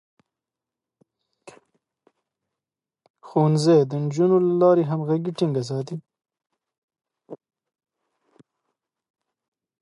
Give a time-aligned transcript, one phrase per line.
[3.27, 5.95] ښوونځی د نجونو له لارې همغږي ټينګه ساتي.